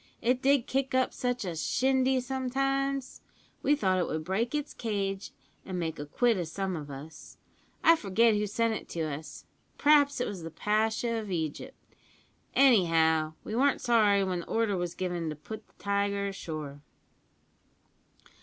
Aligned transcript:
It 0.19 0.41
did 0.41 0.65
kick 0.65 0.95
up 0.95 1.13
such 1.13 1.45
a 1.45 1.55
shindy 1.55 2.19
sometimes! 2.21 3.21
We 3.61 3.75
thought 3.75 3.99
it 3.99 4.07
would 4.07 4.23
break 4.23 4.55
its 4.55 4.73
cage 4.73 5.31
an 5.63 5.77
make 5.77 5.99
a 5.99 6.07
quid 6.07 6.39
o' 6.39 6.43
some 6.43 6.75
of 6.75 6.89
us. 6.89 7.37
I 7.83 7.95
forget 7.95 8.33
who 8.33 8.47
sent 8.47 8.73
it 8.73 8.89
to 8.89 9.01
us 9.01 9.45
p'raps 9.77 10.19
it 10.19 10.25
was 10.25 10.41
the 10.41 10.49
Pasha 10.49 11.17
of 11.19 11.29
Egypt; 11.29 11.77
anyhow 12.55 13.35
we 13.43 13.55
weren't 13.55 13.79
sorry 13.79 14.23
when 14.23 14.39
the 14.39 14.47
order 14.47 14.75
was 14.75 14.95
given 14.95 15.29
to 15.29 15.35
put 15.35 15.67
the 15.67 15.73
tiger 15.77 16.29
ashore. 16.29 16.81